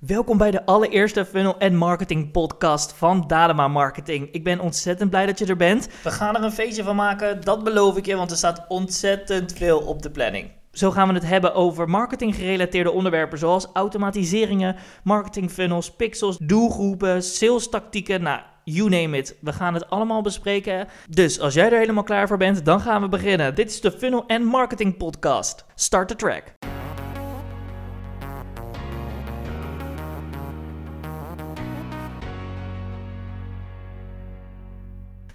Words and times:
Welkom 0.00 0.38
bij 0.38 0.50
de 0.50 0.66
allereerste 0.66 1.24
Funnel 1.24 1.58
en 1.58 1.76
Marketing 1.76 2.30
podcast 2.32 2.92
van 2.92 3.24
Dadema 3.26 3.68
Marketing. 3.68 4.28
Ik 4.32 4.44
ben 4.44 4.60
ontzettend 4.60 5.10
blij 5.10 5.26
dat 5.26 5.38
je 5.38 5.46
er 5.46 5.56
bent. 5.56 5.88
We 6.02 6.10
gaan 6.10 6.36
er 6.36 6.42
een 6.42 6.52
feestje 6.52 6.82
van 6.82 6.96
maken, 6.96 7.40
dat 7.40 7.64
beloof 7.64 7.96
ik 7.96 8.06
je, 8.06 8.16
want 8.16 8.30
er 8.30 8.36
staat 8.36 8.64
ontzettend 8.68 9.52
veel 9.52 9.78
op 9.78 10.02
de 10.02 10.10
planning. 10.10 10.50
Zo 10.72 10.90
gaan 10.90 11.08
we 11.08 11.14
het 11.14 11.26
hebben 11.26 11.54
over 11.54 11.88
marketing-gerelateerde 11.88 12.90
onderwerpen 12.90 13.38
zoals 13.38 13.68
automatiseringen, 13.72 14.76
marketingfunnels, 15.04 15.90
pixels, 15.90 16.38
doelgroepen, 16.38 17.22
sales 17.22 17.68
tactieken, 17.68 18.22
nou, 18.22 18.40
you 18.64 18.88
name 18.88 19.16
it. 19.16 19.36
We 19.40 19.52
gaan 19.52 19.74
het 19.74 19.90
allemaal 19.90 20.22
bespreken. 20.22 20.88
Dus 21.08 21.40
als 21.40 21.54
jij 21.54 21.72
er 21.72 21.78
helemaal 21.78 22.02
klaar 22.02 22.28
voor 22.28 22.38
bent, 22.38 22.64
dan 22.64 22.80
gaan 22.80 23.02
we 23.02 23.08
beginnen. 23.08 23.54
Dit 23.54 23.70
is 23.70 23.80
de 23.80 23.92
Funnel 23.92 24.26
en 24.26 24.44
Marketing 24.44 24.96
podcast. 24.96 25.64
Start 25.74 26.08
the 26.08 26.16
track. 26.16 26.58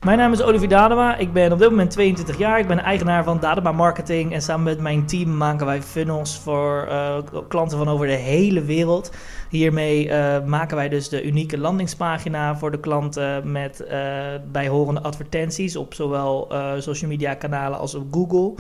Mijn 0.05 0.18
naam 0.18 0.32
is 0.32 0.41
Olivier 0.41 0.70
Dadema. 0.70 1.16
Ik 1.16 1.34
ben 1.34 1.52
op 1.52 1.59
dit 1.59 1.70
moment 1.70 1.91
22 1.91 2.38
jaar. 2.38 2.59
Ik 2.59 2.68
ben 2.68 2.80
eigenaar 2.80 3.23
van 3.23 3.40
Dadema 3.40 3.72
Marketing. 3.72 4.34
En 4.34 4.41
samen 4.41 4.63
met 4.63 4.80
mijn 4.80 5.05
team 5.05 5.38
maken 5.38 5.66
wij 5.66 5.82
funnels 5.82 6.40
voor 6.40 6.88
uh, 6.90 7.18
klanten 7.48 7.77
van 7.77 7.88
over 7.88 8.08
de 8.08 8.13
hele 8.13 8.63
wereld. 8.63 9.12
Hiermee 9.49 10.08
uh, 10.08 10.44
maken 10.44 10.76
wij 10.76 10.90
dus 10.90 11.10
de 11.10 11.23
unieke 11.23 11.58
landingspagina 11.58 12.58
voor 12.58 12.72
de 12.72 12.80
klanten 12.80 13.52
met 13.52 13.84
uh, 13.91 14.18
bijhorende 14.52 15.02
advertenties 15.02 15.76
op 15.76 15.94
zowel 15.94 16.48
social 16.80 17.10
media 17.10 17.34
kanalen 17.34 17.80
als 17.80 17.96
op 17.96 18.13
Google. 18.13 18.54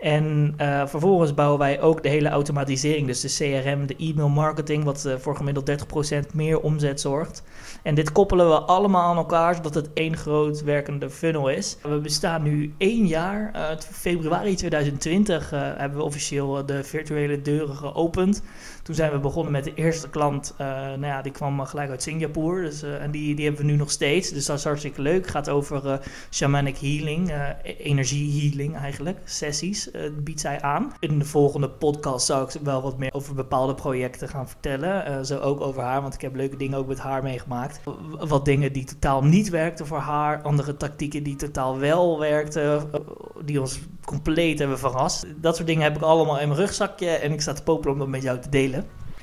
En 0.00 0.54
uh, 0.60 0.86
vervolgens 0.86 1.34
bouwen 1.34 1.58
wij 1.58 1.80
ook 1.80 2.02
de 2.02 2.08
hele 2.08 2.28
automatisering, 2.28 3.06
dus 3.06 3.20
de 3.20 3.60
CRM, 3.62 3.86
de 3.86 3.96
e-mail 3.96 4.28
marketing, 4.28 4.84
wat 4.84 5.04
uh, 5.06 5.14
voor 5.16 5.36
gemiddeld 5.36 5.70
30% 5.70 6.34
meer 6.34 6.60
omzet 6.60 7.00
zorgt. 7.00 7.42
En 7.82 7.94
dit 7.94 8.12
koppelen 8.12 8.48
we 8.48 8.60
allemaal 8.60 9.10
aan 9.10 9.16
elkaar, 9.16 9.54
zodat 9.54 9.74
het 9.74 9.92
één 9.92 10.16
groot 10.16 10.62
werkende 10.62 11.10
funnel 11.10 11.48
is. 11.48 11.76
We 11.82 11.98
bestaan 11.98 12.42
nu 12.42 12.74
één 12.78 13.06
jaar. 13.06 13.52
Uh, 13.54 13.78
februari 13.78 14.54
2020 14.54 15.50
hebben 15.50 15.98
we 15.98 16.04
officieel 16.04 16.66
de 16.66 16.84
virtuele 16.84 17.42
deuren 17.42 17.76
geopend. 17.76 18.42
Toen 18.82 18.94
zijn 18.94 19.12
we 19.12 19.18
begonnen 19.18 19.52
met 19.52 19.64
de 19.64 19.74
eerste 19.74 20.08
klant. 20.08 20.54
nou 20.58 21.06
ja, 21.06 21.22
die 21.22 21.32
kwam 21.32 21.66
gelijk 21.66 21.90
uit 21.90 22.02
Singapore. 22.02 22.62
Dus, 22.62 22.82
en 22.82 23.10
die, 23.10 23.34
die 23.34 23.44
hebben 23.44 23.64
we 23.64 23.70
nu 23.70 23.76
nog 23.76 23.90
steeds. 23.90 24.30
Dus 24.30 24.46
dat 24.46 24.58
is 24.58 24.64
hartstikke 24.64 25.02
leuk. 25.02 25.26
Gaat 25.26 25.48
over 25.48 26.00
shamanic 26.30 26.78
healing, 26.78 27.32
energie 27.78 28.40
healing 28.40 28.76
eigenlijk, 28.76 29.18
sessies 29.24 29.90
uh, 29.92 30.00
biedt 30.22 30.40
zij 30.40 30.60
aan. 30.62 30.92
In 30.98 31.18
de 31.18 31.24
volgende 31.24 31.70
podcast 31.70 32.26
zou 32.26 32.48
ik 32.48 32.60
wel 32.62 32.82
wat 32.82 32.98
meer 32.98 33.12
over 33.12 33.34
bepaalde 33.34 33.74
projecten 33.74 34.28
gaan 34.28 34.48
vertellen. 34.48 35.10
Uh, 35.10 35.22
zo 35.22 35.38
ook 35.38 35.60
over 35.60 35.82
haar, 35.82 36.02
want 36.02 36.14
ik 36.14 36.20
heb 36.20 36.34
leuke 36.34 36.56
dingen 36.56 36.78
ook 36.78 36.86
met 36.86 36.98
haar 36.98 37.22
meegemaakt. 37.22 37.80
Wat 38.18 38.44
dingen 38.44 38.72
die 38.72 38.84
totaal 38.84 39.24
niet 39.24 39.48
werkten 39.48 39.86
voor 39.86 39.98
haar. 39.98 40.42
Andere 40.42 40.76
tactieken 40.76 41.22
die 41.22 41.36
totaal 41.36 41.78
wel 41.78 42.18
werkten. 42.18 42.62
Uh, 42.62 43.00
die 43.44 43.60
ons 43.60 43.80
compleet 44.04 44.58
hebben 44.58 44.78
verrast. 44.78 45.26
Dat 45.36 45.54
soort 45.56 45.68
dingen 45.68 45.82
heb 45.82 45.96
ik 45.96 46.02
allemaal 46.02 46.38
in 46.38 46.48
mijn 46.48 46.60
rugzakje. 46.60 47.08
En 47.08 47.32
ik 47.32 47.40
sta 47.40 47.52
te 47.52 47.62
popelen 47.62 47.92
om 47.92 47.98
dat 47.98 48.08
met 48.08 48.22
jou 48.22 48.38
te 48.38 48.48
delen. 48.48 48.69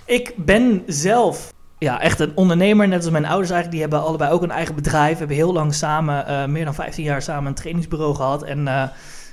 Ik 0.06 0.34
ben 0.36 0.84
zelf 0.86 1.53
ja, 1.80 2.02
echt 2.02 2.20
een 2.20 2.31
ondernemer, 2.36 2.88
net 2.88 3.02
als 3.03 3.09
mijn 3.09 3.26
ouders 3.26 3.52
eigenlijk. 3.52 3.72
Die 3.72 3.81
hebben 3.81 4.08
allebei 4.08 4.31
ook 4.31 4.42
een 4.42 4.52
eigen 4.52 4.76
bedrijf. 4.76 5.12
We 5.12 5.17
hebben 5.17 5.36
heel 5.36 5.53
lang 5.53 5.73
samen, 5.73 6.26
uh, 6.30 6.45
meer 6.45 6.66
dan 6.66 6.73
15 6.73 7.03
jaar 7.03 7.22
samen, 7.22 7.48
een 7.48 7.53
trainingsbureau 7.53 8.16
gehad. 8.16 8.44
En 8.44 8.59
uh, 8.59 8.84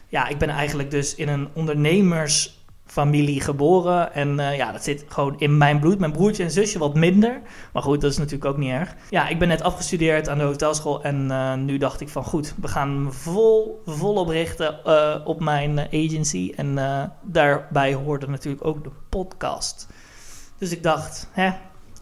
ja, 0.09 0.29
ik 0.29 0.39
ben 0.39 0.49
eigenlijk 0.49 0.91
dus 0.91 1.15
in 1.15 1.29
een 1.29 1.49
ondernemersfamilie 1.53 3.41
geboren. 3.41 4.15
En 4.15 4.39
uh, 4.39 4.57
ja, 4.57 4.73
dat 4.73 4.85
zit 4.85 5.05
gewoon 5.09 5.35
in 5.39 5.59
mijn 5.59 5.81
bloed. 5.81 5.99
Mijn 5.99 6.13
broertje 6.13 6.43
en 6.43 6.51
zusje 6.51 6.79
wat 6.79 6.95
minder. 6.95 7.41
Maar 7.73 7.83
goed, 7.83 8.01
dat 8.01 8.11
is 8.11 8.19
natuurlijk 8.19 8.45
ook 8.45 8.57
niet 8.57 8.71
erg. 8.71 8.95
Ja, 9.11 9.29
ik 9.29 9.39
ben 9.39 9.49
net 9.49 9.63
afgestudeerd 9.63 10.29
aan 10.29 10.39
de 10.39 10.45
hotelschool. 10.45 11.03
En 11.03 11.65
nu 11.65 11.79
dacht 11.79 12.01
ik 12.01 12.09
van 12.09 12.25
goed, 12.25 12.55
we 12.61 12.69
gaan 12.69 13.07
vol, 13.11 13.83
volop 13.87 14.29
richten 14.29 14.87
op 15.27 15.41
mijn 15.41 15.79
agency. 15.79 16.53
En 16.57 16.79
daarbij 17.23 17.95
hoorde 17.95 18.29
natuurlijk 18.29 18.65
ook 18.65 18.85
de 18.85 18.91
podcast. 19.09 19.87
Dus 20.59 20.71
ik 20.71 20.83
dacht, 20.83 21.29
hè, 21.33 21.51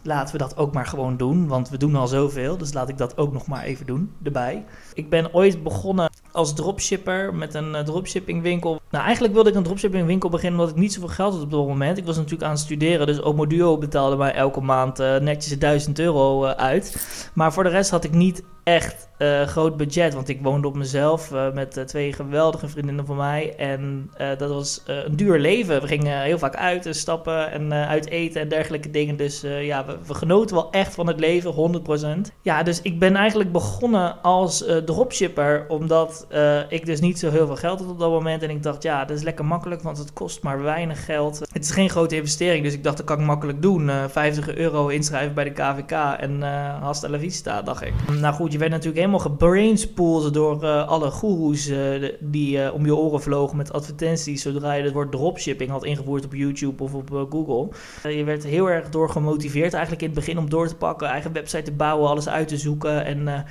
laten 0.03 0.31
we 0.31 0.37
dat 0.37 0.57
ook 0.57 0.73
maar 0.73 0.85
gewoon 0.85 1.17
doen. 1.17 1.47
Want 1.47 1.69
we 1.69 1.77
doen 1.77 1.95
al 1.95 2.07
zoveel. 2.07 2.57
Dus 2.57 2.73
laat 2.73 2.89
ik 2.89 2.97
dat 2.97 3.17
ook 3.17 3.33
nog 3.33 3.47
maar 3.47 3.63
even 3.63 3.85
doen 3.85 4.11
erbij. 4.23 4.65
Ik 4.93 5.09
ben 5.09 5.33
ooit 5.33 5.63
begonnen 5.63 6.09
als 6.31 6.53
dropshipper 6.53 7.35
met 7.35 7.53
een 7.53 7.69
uh, 7.69 7.79
dropshipping 7.79 8.41
winkel. 8.41 8.81
Nou, 8.89 9.03
eigenlijk 9.03 9.33
wilde 9.33 9.49
ik 9.49 9.55
een 9.55 9.63
dropshipping 9.63 10.05
winkel 10.05 10.29
beginnen 10.29 10.59
omdat 10.59 10.75
ik 10.75 10.81
niet 10.81 10.93
zoveel 10.93 11.09
geld 11.09 11.33
had 11.33 11.41
op 11.41 11.51
dat 11.51 11.67
moment. 11.67 11.97
Ik 11.97 12.05
was 12.05 12.15
natuurlijk 12.15 12.43
aan 12.43 12.49
het 12.49 12.59
studeren, 12.59 13.07
dus 13.07 13.21
Omoduo 13.21 13.77
betaalde 13.77 14.15
mij 14.15 14.33
elke 14.33 14.61
maand 14.61 14.99
uh, 14.99 15.17
netjes 15.17 15.59
1000 15.59 15.99
euro 15.99 16.45
uh, 16.45 16.51
uit. 16.51 17.07
Maar 17.33 17.53
voor 17.53 17.63
de 17.63 17.69
rest 17.69 17.89
had 17.89 18.03
ik 18.03 18.11
niet 18.11 18.43
echt 18.63 19.09
uh, 19.17 19.41
groot 19.41 19.77
budget. 19.77 20.13
Want 20.13 20.29
ik 20.29 20.41
woonde 20.41 20.67
op 20.67 20.75
mezelf 20.75 21.31
uh, 21.31 21.51
met 21.53 21.77
uh, 21.77 21.83
twee 21.83 22.13
geweldige 22.13 22.67
vriendinnen 22.67 23.05
van 23.05 23.15
mij. 23.15 23.55
En 23.55 24.11
dat 24.37 24.49
was 24.49 24.81
een 24.85 25.15
duur 25.15 25.39
leven. 25.39 25.81
We 25.81 25.87
gingen 25.87 26.21
heel 26.21 26.37
vaak 26.37 26.55
uit 26.55 26.85
en 26.85 26.95
stappen 26.95 27.51
en 27.51 27.73
uit 27.73 28.07
eten 28.09 28.41
en 28.41 28.47
dergelijke 28.47 28.91
dingen. 28.91 29.15
Dus 29.15 29.41
ja, 29.41 29.85
we, 29.85 29.97
we, 30.07 30.13
genoten 30.13 30.55
wel 30.55 30.71
echt 30.71 30.93
van 30.93 31.07
het 31.07 31.19
leven, 31.19 31.83
100%. 32.27 32.31
Ja, 32.41 32.63
dus 32.63 32.81
ik 32.81 32.99
ben 32.99 33.15
eigenlijk 33.15 33.51
begonnen 33.51 34.21
als 34.21 34.65
dropshipper. 34.85 35.65
Omdat 35.67 36.27
ik 36.69 36.85
dus 36.85 36.99
niet 36.99 37.19
zo 37.19 37.29
heel 37.29 37.45
veel 37.45 37.55
geld 37.55 37.79
had 37.79 37.89
op 37.89 37.99
dat 37.99 38.09
moment. 38.09 38.43
En 38.43 38.49
ik 38.49 38.63
dacht, 38.63 38.83
ja, 38.83 39.05
dat 39.05 39.17
is 39.17 39.23
lekker 39.23 39.45
makkelijk, 39.45 39.81
want 39.81 39.97
het 39.97 40.13
kost 40.13 40.43
maar 40.43 40.61
weinig 40.61 41.05
geld. 41.05 41.39
Het 41.39 41.63
is 41.63 41.71
geen 41.71 41.89
grote 41.89 42.15
investering, 42.15 42.63
dus 42.63 42.73
ik 42.73 42.83
dacht, 42.83 42.97
dat 42.97 43.05
kan 43.05 43.19
ik 43.19 43.25
makkelijk 43.25 43.61
doen. 43.61 43.91
50 44.09 44.55
euro 44.55 44.87
inschrijven 44.87 45.33
bij 45.33 45.43
de 45.43 45.51
KVK 45.51 45.91
en 46.19 46.41
hasta 46.81 47.09
la 47.09 47.19
vista, 47.19 47.61
dacht 47.61 47.81
ik. 47.81 47.93
Nou 48.19 48.33
goed, 48.33 48.52
je 48.53 48.59
werd 48.59 48.71
natuurlijk 48.71 48.97
helemaal 48.97 49.19
gebrainspoeld 49.19 50.33
door 50.33 50.63
uh, 50.63 50.87
alle 50.87 51.11
goeroes 51.11 51.69
uh, 51.69 52.09
die 52.19 52.57
uh, 52.57 52.73
om 52.73 52.85
je 52.85 52.95
oren 52.95 53.21
vlogen 53.21 53.57
met 53.57 53.73
advertenties 53.73 54.41
zodra 54.41 54.73
je 54.73 54.83
het 54.83 54.93
woord 54.93 55.11
dropshipping 55.11 55.69
had 55.69 55.83
ingevoerd 55.83 56.25
op 56.25 56.33
YouTube 56.33 56.83
of 56.83 56.93
op 56.93 57.27
Google. 57.29 57.69
je 58.15 58.23
werd 58.23 58.43
heel 58.43 58.69
erg 58.69 58.89
door 58.89 59.09
gemotiveerd 59.09 59.73
eigenlijk 59.73 60.03
in 60.03 60.09
het 60.09 60.19
begin 60.19 60.37
om 60.37 60.49
door 60.49 60.67
te 60.67 60.75
pakken, 60.75 61.07
eigen 61.07 61.33
website 61.33 61.63
te 61.63 61.71
bouwen, 61.71 62.09
alles 62.09 62.29
uit 62.29 62.47
te 62.47 62.57
zoeken 62.57 63.05
en 63.05 63.45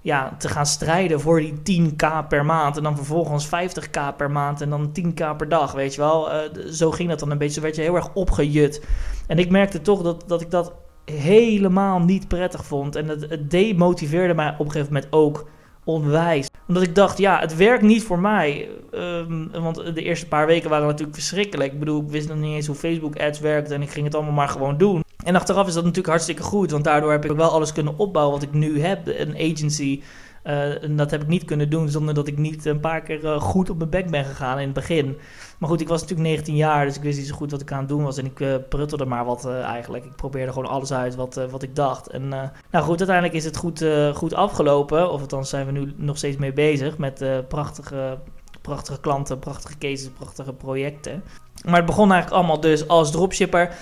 ja, 0.00 0.36
te 0.38 0.48
gaan 0.48 0.66
strijden 0.66 1.20
voor 1.20 1.40
die 1.40 1.90
10k 1.92 2.28
per 2.28 2.44
maand. 2.44 2.76
En 2.76 2.82
dan 2.82 2.96
vervolgens 2.96 3.46
50k 3.46 4.16
per 4.16 4.30
maand 4.30 4.60
en 4.60 4.70
dan 4.70 4.92
10k 5.00 5.36
per 5.36 5.48
dag, 5.48 5.72
weet 5.72 5.94
je 5.94 6.00
wel. 6.00 6.28
zo 6.70 6.90
ging 6.90 7.08
dat 7.08 7.18
dan 7.18 7.30
een 7.30 7.38
beetje. 7.38 7.54
Zo 7.54 7.60
werd 7.60 7.76
je 7.76 7.82
heel 7.82 7.96
erg 7.96 8.14
opgejut. 8.14 8.84
En 9.26 9.38
ik 9.38 9.50
merkte 9.50 9.80
toch 9.80 10.02
dat, 10.02 10.24
dat 10.26 10.40
ik 10.40 10.50
dat 10.50 10.72
helemaal 11.10 11.98
niet 11.98 12.28
prettig 12.28 12.64
vond. 12.64 12.96
En 12.96 13.08
het, 13.08 13.30
het 13.30 13.50
demotiveerde 13.50 14.34
mij 14.34 14.54
op 14.58 14.66
een 14.66 14.70
gegeven 14.70 14.92
moment 14.92 15.12
ook 15.12 15.48
onwijs. 15.84 16.48
Omdat 16.68 16.82
ik 16.82 16.94
dacht, 16.94 17.18
ja, 17.18 17.40
het 17.40 17.56
werkt 17.56 17.82
niet 17.82 18.02
voor 18.02 18.18
mij. 18.18 18.68
Um, 18.94 19.50
want 19.52 19.76
de 19.94 20.02
eerste 20.02 20.28
paar 20.28 20.46
weken 20.46 20.70
waren 20.70 20.86
natuurlijk 20.86 21.14
verschrikkelijk. 21.14 21.72
Ik 21.72 21.78
bedoel, 21.78 22.02
ik 22.02 22.10
wist 22.10 22.28
nog 22.28 22.36
niet 22.36 22.54
eens 22.54 22.66
hoe 22.66 22.76
Facebook 22.76 23.20
ads 23.20 23.40
werkte 23.40 23.74
en 23.74 23.82
ik 23.82 23.90
ging 23.90 24.04
het 24.04 24.14
allemaal 24.14 24.32
maar 24.32 24.48
gewoon 24.48 24.78
doen. 24.78 25.02
En 25.24 25.36
achteraf 25.36 25.66
is 25.66 25.74
dat 25.74 25.82
natuurlijk 25.82 26.08
hartstikke 26.08 26.42
goed, 26.42 26.70
want 26.70 26.84
daardoor 26.84 27.10
heb 27.10 27.24
ik 27.24 27.36
wel 27.36 27.50
alles 27.50 27.72
kunnen 27.72 27.98
opbouwen 27.98 28.34
wat 28.34 28.48
ik 28.48 28.52
nu 28.52 28.80
heb. 28.80 29.06
Een 29.06 29.52
agency. 29.52 30.02
Uh, 30.44 30.82
en 30.82 30.96
dat 30.96 31.10
heb 31.10 31.22
ik 31.22 31.28
niet 31.28 31.44
kunnen 31.44 31.70
doen 31.70 31.88
zonder 31.88 32.14
dat 32.14 32.26
ik 32.28 32.38
niet 32.38 32.64
een 32.64 32.80
paar 32.80 33.00
keer 33.00 33.24
uh, 33.24 33.40
goed 33.40 33.70
op 33.70 33.78
mijn 33.78 33.90
bek 33.90 34.10
ben 34.10 34.24
gegaan 34.24 34.58
in 34.58 34.64
het 34.64 34.74
begin. 34.74 35.18
Maar 35.58 35.68
goed, 35.68 35.80
ik 35.80 35.88
was 35.88 36.00
natuurlijk 36.00 36.28
19 36.28 36.56
jaar, 36.56 36.86
dus 36.86 36.96
ik 36.96 37.02
wist 37.02 37.18
niet 37.18 37.26
zo 37.26 37.34
goed 37.34 37.50
wat 37.50 37.60
ik 37.60 37.72
aan 37.72 37.78
het 37.78 37.88
doen 37.88 38.02
was. 38.02 38.18
En 38.18 38.24
ik 38.24 38.40
uh, 38.40 38.54
pruttelde 38.68 39.04
maar 39.04 39.24
wat 39.24 39.46
eigenlijk. 39.46 40.04
Ik 40.04 40.16
probeerde 40.16 40.52
gewoon 40.52 40.70
alles 40.70 40.92
uit 40.92 41.14
wat, 41.14 41.40
wat 41.50 41.62
ik 41.62 41.76
dacht. 41.76 42.08
En 42.08 42.28
nou 42.70 42.84
goed, 42.84 42.98
uiteindelijk 42.98 43.36
is 43.36 43.44
het 43.44 43.56
goed, 43.56 43.84
goed 44.14 44.34
afgelopen. 44.34 45.12
Of 45.12 45.20
althans 45.20 45.48
zijn 45.48 45.66
we 45.66 45.72
nu 45.72 45.94
nog 45.96 46.16
steeds 46.16 46.36
mee 46.36 46.52
bezig 46.52 46.98
met 46.98 47.24
prachtige, 47.48 48.18
prachtige 48.62 49.00
klanten, 49.00 49.38
prachtige 49.38 49.78
cases, 49.78 50.08
prachtige 50.08 50.52
projecten. 50.52 51.22
Maar 51.64 51.76
het 51.76 51.86
begon 51.86 52.12
eigenlijk 52.12 52.40
allemaal 52.40 52.60
dus 52.60 52.88
als 52.88 53.10
dropshipper. 53.10 53.76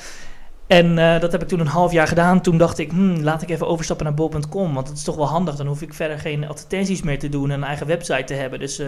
En 0.67 0.99
uh, 0.99 1.21
dat 1.21 1.33
heb 1.33 1.43
ik 1.43 1.49
toen 1.49 1.61
een 1.61 1.67
half 1.67 1.93
jaar 1.93 2.09
gedaan. 2.09 2.41
Toen 2.41 2.59
dacht 2.59 2.79
ik, 2.79 2.91
hmm, 2.91 3.23
laat 3.23 3.43
ik 3.43 3.51
even 3.51 3.67
overstappen 3.67 4.07
naar 4.07 4.15
bol.com. 4.15 4.75
Want 4.75 4.89
het 4.89 4.97
is 4.97 5.05
toch 5.05 5.17
wel 5.17 5.27
handig. 5.27 5.57
Dan 5.57 5.67
hoef 5.67 5.83
ik 5.83 5.95
verder 5.95 6.19
geen 6.19 6.49
advertenties 6.49 7.03
meer 7.03 7.19
te 7.19 7.29
doen 7.29 7.51
en 7.51 7.57
een 7.57 7.67
eigen 7.67 7.87
website 7.87 8.25
te 8.25 8.35
hebben. 8.35 8.59
Dus 8.59 8.81
uh, 8.81 8.87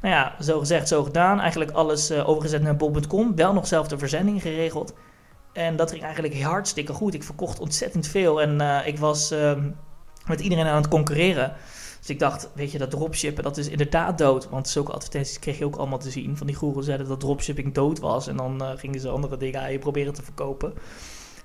nou 0.00 0.14
ja, 0.14 0.34
zo 0.40 0.58
gezegd, 0.58 0.88
zo 0.88 1.02
gedaan. 1.02 1.40
Eigenlijk 1.40 1.70
alles 1.70 2.10
uh, 2.10 2.28
overgezet 2.28 2.62
naar 2.62 2.76
bol.com. 2.76 3.36
Wel 3.36 3.52
nog 3.52 3.66
zelf 3.66 3.88
de 3.88 3.98
verzending 3.98 4.42
geregeld. 4.42 4.94
En 5.52 5.76
dat 5.76 5.90
ging 5.90 6.02
eigenlijk 6.02 6.42
hartstikke 6.42 6.92
goed. 6.92 7.14
Ik 7.14 7.22
verkocht 7.22 7.60
ontzettend 7.60 8.06
veel. 8.06 8.42
En 8.42 8.84
ik 8.86 8.98
was 8.98 9.30
ehm, 9.30 9.70
met 10.26 10.40
iedereen 10.40 10.66
aan 10.66 10.76
het 10.76 10.88
concurreren. 10.88 11.52
Dus 12.00 12.10
ik 12.10 12.18
dacht, 12.18 12.50
weet 12.54 12.72
je, 12.72 12.78
dat 12.78 12.90
dropshippen, 12.90 13.44
dat 13.44 13.56
is 13.56 13.68
inderdaad 13.68 14.18
dood. 14.18 14.48
Want 14.48 14.68
zulke 14.68 14.92
advertenties 14.92 15.38
kreeg 15.38 15.58
je 15.58 15.64
ook 15.64 15.76
allemaal 15.76 15.98
te 15.98 16.10
zien. 16.10 16.36
Van 16.36 16.46
die 16.46 16.56
goeroes 16.56 16.84
zeiden 16.84 17.08
dat 17.08 17.20
dropshipping 17.20 17.74
dood 17.74 17.98
was. 17.98 18.26
En 18.26 18.36
dan 18.36 18.62
uh, 18.62 18.70
gingen 18.76 19.00
ze 19.00 19.08
andere 19.08 19.36
dingen 19.36 19.60
aan 19.60 19.72
je 19.72 19.78
proberen 19.78 20.12
te 20.12 20.22
verkopen. 20.22 20.74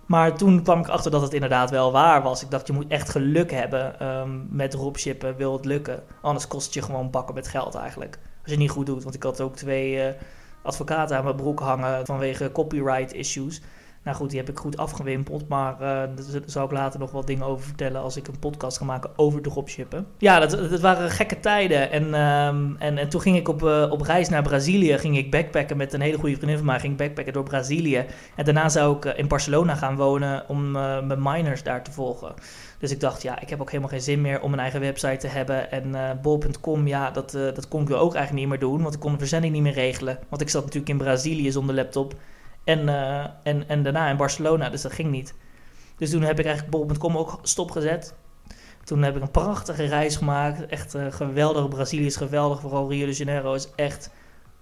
Maar 0.05 0.37
toen 0.37 0.63
kwam 0.63 0.79
ik 0.79 0.87
achter 0.87 1.11
dat 1.11 1.21
het 1.21 1.33
inderdaad 1.33 1.69
wel 1.69 1.91
waar 1.91 2.21
was. 2.21 2.43
Ik 2.43 2.51
dacht, 2.51 2.67
je 2.67 2.73
moet 2.73 2.87
echt 2.87 3.09
geluk 3.09 3.51
hebben 3.51 4.07
um, 4.07 4.47
met 4.51 4.71
dropshippen, 4.71 5.35
wil 5.35 5.53
het 5.53 5.65
lukken. 5.65 6.03
Anders 6.21 6.47
kost 6.47 6.65
het 6.65 6.73
je 6.73 6.81
gewoon 6.81 7.09
bakken 7.09 7.35
met 7.35 7.47
geld 7.47 7.75
eigenlijk. 7.75 8.13
Als 8.13 8.43
je 8.43 8.51
het 8.51 8.59
niet 8.59 8.69
goed 8.69 8.85
doet. 8.85 9.03
Want 9.03 9.15
ik 9.15 9.23
had 9.23 9.41
ook 9.41 9.55
twee 9.55 9.95
uh, 9.95 10.07
advocaten 10.61 11.17
aan 11.17 11.23
mijn 11.23 11.35
broek 11.35 11.59
hangen 11.59 12.05
vanwege 12.05 12.51
copyright 12.51 13.13
issues. 13.13 13.61
Nou 14.05 14.17
goed, 14.17 14.29
die 14.29 14.39
heb 14.39 14.49
ik 14.49 14.57
goed 14.57 14.77
afgewimpeld. 14.77 15.47
Maar 15.47 15.73
uh, 15.73 15.79
daar 15.79 16.41
zal 16.45 16.65
ik 16.65 16.71
later 16.71 16.99
nog 16.99 17.11
wat 17.11 17.27
dingen 17.27 17.45
over 17.45 17.65
vertellen 17.65 18.01
als 18.01 18.17
ik 18.17 18.27
een 18.27 18.39
podcast 18.39 18.77
ga 18.77 18.85
maken 18.85 19.09
over 19.15 19.41
dropshippen. 19.41 20.07
Ja, 20.17 20.39
dat, 20.39 20.69
dat 20.69 20.79
waren 20.79 21.09
gekke 21.09 21.39
tijden. 21.39 21.91
En, 21.91 22.03
um, 22.03 22.75
en, 22.79 22.97
en 22.97 23.09
toen 23.09 23.21
ging 23.21 23.37
ik 23.37 23.47
op, 23.47 23.63
uh, 23.63 23.87
op 23.91 24.01
reis 24.01 24.29
naar 24.29 24.43
Brazilië. 24.43 24.97
Ging 24.97 25.17
ik 25.17 25.31
backpacken 25.31 25.77
met 25.77 25.93
een 25.93 26.01
hele 26.01 26.17
goede 26.17 26.35
vriendin 26.35 26.57
van 26.57 26.65
mij. 26.65 26.79
Ging 26.79 26.97
backpacken 26.97 27.33
door 27.33 27.43
Brazilië. 27.43 28.05
En 28.35 28.45
daarna 28.45 28.69
zou 28.69 28.97
ik 28.97 29.05
uh, 29.05 29.11
in 29.15 29.27
Barcelona 29.27 29.75
gaan 29.75 29.95
wonen 29.95 30.43
om 30.47 30.71
mijn 30.71 31.21
miners 31.21 31.63
daar 31.63 31.83
te 31.83 31.91
volgen. 31.91 32.33
Dus 32.79 32.91
ik 32.91 32.99
dacht, 32.99 33.21
ja, 33.21 33.41
ik 33.41 33.49
heb 33.49 33.61
ook 33.61 33.69
helemaal 33.69 33.91
geen 33.91 34.01
zin 34.01 34.21
meer 34.21 34.41
om 34.41 34.53
een 34.53 34.59
eigen 34.59 34.79
website 34.79 35.17
te 35.17 35.27
hebben. 35.27 35.71
En 35.71 36.19
bol.com, 36.21 36.87
ja, 36.87 37.11
dat, 37.11 37.31
dat 37.31 37.67
kon 37.67 37.81
ik 37.81 37.91
ook 37.91 38.15
eigenlijk 38.15 38.33
niet 38.33 38.47
meer 38.47 38.69
doen. 38.69 38.81
Want 38.81 38.93
ik 38.93 38.99
kon 38.99 39.11
de 39.11 39.17
verzending 39.17 39.53
niet 39.53 39.61
meer 39.61 39.73
regelen. 39.73 40.19
Want 40.29 40.41
ik 40.41 40.49
zat 40.49 40.63
natuurlijk 40.63 40.91
in 40.91 40.97
Brazilië 40.97 41.51
zonder 41.51 41.75
laptop. 41.75 42.15
En, 42.65 42.79
uh, 42.79 43.25
en, 43.43 43.67
en 43.67 43.83
daarna 43.83 44.09
in 44.09 44.17
Barcelona, 44.17 44.69
dus 44.69 44.81
dat 44.81 44.91
ging 44.91 45.11
niet. 45.11 45.33
Dus 45.97 46.09
toen 46.09 46.21
heb 46.21 46.39
ik 46.39 46.45
eigenlijk 46.45 46.77
bol.com 46.77 47.17
ook 47.17 47.39
stopgezet. 47.41 48.13
Toen 48.83 49.03
heb 49.03 49.15
ik 49.15 49.21
een 49.21 49.31
prachtige 49.31 49.85
reis 49.85 50.15
gemaakt. 50.15 50.65
Echt 50.65 50.95
geweldig. 51.09 51.67
Brazilië 51.67 52.05
is 52.05 52.15
geweldig. 52.15 52.59
Vooral 52.59 52.89
Rio 52.89 53.05
de 53.05 53.11
Janeiro 53.11 53.53
is 53.53 53.67
echt 53.75 54.09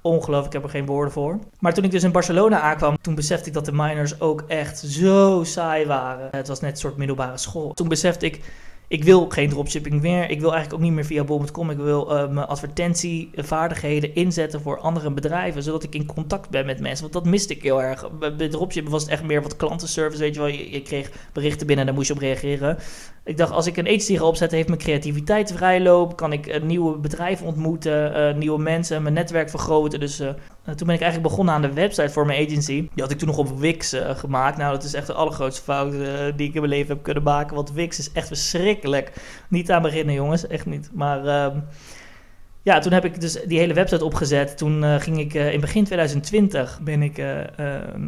ongelooflijk. 0.02 0.46
Ik 0.46 0.54
heb 0.54 0.64
er 0.64 0.70
geen 0.70 0.86
woorden 0.86 1.14
voor. 1.14 1.40
Maar 1.60 1.74
toen 1.74 1.84
ik 1.84 1.92
dus 1.92 2.04
in 2.04 2.12
Barcelona 2.12 2.60
aankwam, 2.60 2.98
toen 3.02 3.16
besefte 3.16 3.48
ik 3.48 3.54
dat 3.54 3.66
de 3.66 3.72
miners 3.72 4.22
ook 4.22 4.44
echt 4.48 4.80
zo 4.80 5.44
saai 5.44 5.86
waren. 5.86 6.28
Het 6.32 6.48
was 6.48 6.60
net 6.60 6.72
een 6.72 6.78
soort 6.78 6.98
middelbare 6.98 7.38
school. 7.38 7.74
Toen 7.74 7.88
besefte 7.88 8.26
ik, 8.26 8.42
ik 8.94 9.04
wil 9.04 9.30
geen 9.30 9.50
dropshipping 9.50 10.02
meer. 10.02 10.30
Ik 10.30 10.40
wil 10.40 10.54
eigenlijk 10.54 10.74
ook 10.74 10.88
niet 10.88 10.96
meer 10.96 11.06
via 11.06 11.24
bol.com. 11.24 11.70
Ik 11.70 11.78
wil 11.78 12.12
uh, 12.12 12.30
mijn 12.30 12.48
advertentievaardigheden 12.48 14.16
inzetten 14.16 14.62
voor 14.62 14.80
andere 14.80 15.12
bedrijven, 15.12 15.64
zodat 15.64 15.84
ik 15.84 15.96
in 15.96 16.06
contact 16.06 16.50
ben 16.50 16.66
met 16.66 16.80
mensen. 16.80 17.02
Want 17.02 17.14
dat 17.14 17.26
miste 17.26 17.54
ik 17.54 17.64
heel 17.64 17.82
erg. 17.82 18.12
Bij 18.18 18.50
dropshipping 18.50 18.94
was 18.94 19.02
het 19.02 19.12
echt 19.12 19.24
meer 19.24 19.42
wat 19.42 19.56
klantenservice, 19.56 20.22
weet 20.22 20.34
je 20.34 20.40
wel. 20.40 20.50
Je, 20.50 20.82
kreeg 20.82 21.12
berichten 21.34 21.68
binnen 21.68 21.78
en 21.78 21.86
daar 21.86 21.94
moest 21.96 22.08
je 22.08 22.14
op 22.14 22.20
reageren. 22.20 22.78
Ik 23.24 23.38
dacht, 23.38 23.52
als 23.52 23.68
ik 23.68 23.78
een 23.78 23.88
agency 23.88 24.18
ga 24.18 24.26
opzetten, 24.26 24.58
heeft 24.58 24.70
mijn 24.70 24.82
creativiteit 24.82 25.52
vrijloop. 25.52 26.16
Kan 26.16 26.34
ik 26.34 26.48
uh, 26.48 26.62
nieuwe 26.62 26.98
bedrijven 26.98 27.46
ontmoeten, 27.46 28.18
uh, 28.18 28.36
nieuwe 28.36 28.60
mensen, 28.60 29.02
mijn 29.02 29.14
netwerk 29.14 29.50
vergroten. 29.50 30.00
Dus 30.00 30.22
toen 30.66 30.88
ben 30.88 30.96
ik 30.96 31.02
eigenlijk 31.02 31.30
begonnen 31.30 31.54
aan 31.54 31.62
de 31.62 31.74
website 31.74 32.10
voor 32.10 32.26
mijn 32.26 32.46
agency. 32.46 32.74
Die 32.94 33.04
had 33.04 33.12
ik 33.12 33.18
toen 33.18 33.28
nog 33.28 33.38
op 33.38 33.60
Wix 33.60 33.96
gemaakt. 33.98 34.58
Nou, 34.58 34.74
dat 34.74 34.84
is 34.84 34.94
echt 34.94 35.08
de 35.08 35.14
allergrootste 35.14 35.64
fout 35.64 35.92
die 36.38 36.48
ik 36.48 36.54
in 36.54 36.62
mijn 36.62 36.74
leven 36.74 36.94
heb 36.94 37.04
kunnen 37.04 37.24
maken. 37.24 37.56
Want 37.56 37.72
Wix 37.72 38.00
is 38.00 38.12
echt 38.12 38.28
verschrikkelijk. 38.28 39.14
Niet 39.50 39.72
aan 39.72 39.82
beginnen, 39.82 40.16
jongens. 40.16 40.48
Echt 40.48 40.66
niet. 40.66 40.90
Maar... 40.94 41.26
ehm, 41.26 41.60
ja, 42.64 42.80
toen 42.80 42.92
heb 42.92 43.06
ik 43.06 43.22
dus 43.22 43.42
die 43.46 43.60
hele 43.60 43.74
website 43.74 44.06
opgezet. 44.06 44.58
Toen 44.58 44.84
uh, 44.84 44.96
ging 44.96 45.20
ik 45.20 45.34
uh, 45.34 45.54
in 45.54 45.60
begin 45.60 45.84
2020 45.84 46.80
ben 46.84 47.02
ik 47.02 47.18
uh, 47.18 47.40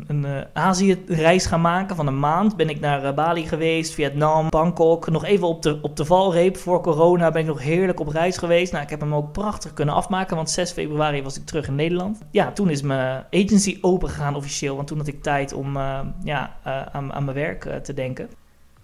een 0.07 0.25
Azië-reis 0.54 1.46
gaan 1.46 1.62
maken 1.62 1.96
van 1.96 2.07
een 2.07 2.19
maand. 2.19 2.56
Ben 2.56 2.69
ik 2.69 2.80
naar 2.80 3.13
Bali 3.13 3.48
geweest, 3.48 3.94
Vietnam, 3.94 4.50
Bangkok. 4.50 5.10
Nog 5.10 5.25
even 5.25 5.48
op 5.48 5.62
de, 5.62 5.80
op 5.81 5.96
de 5.96 6.06
valreep 6.06 6.57
voor 6.57 6.81
corona 6.81 7.31
ben 7.31 7.42
ik 7.42 7.48
nog 7.48 7.62
heerlijk 7.62 8.00
op 8.00 8.07
reis 8.07 8.38
geweest. 8.38 8.72
Nou, 8.72 8.84
ik 8.84 8.90
heb 8.90 9.00
hem 9.00 9.16
ook 9.16 9.31
prachtig 9.31 9.74
kunnen 9.74 9.96
afmaken, 9.96 10.36
want 10.36 10.50
6 10.50 10.72
februari 10.72 11.24
was 11.24 11.38
ik 11.38 11.46
terug 11.46 11.68
in 11.68 11.75
Nederland. 11.75 12.22
Ja, 12.31 12.51
toen 12.51 12.69
is 12.69 12.81
mijn 12.81 13.24
agency 13.31 13.78
open 13.81 14.10
gegaan 14.10 14.36
officieel, 14.36 14.75
want 14.75 14.88
toen 14.88 14.98
had 14.98 15.08
ik 15.08 15.24
tijd 15.24 15.54
om 15.54 15.78
ja, 16.24 16.56
aan, 16.92 17.13
aan 17.13 17.25
mijn 17.25 17.38
werk 17.38 17.84
te 17.84 17.94
denken. 17.94 18.30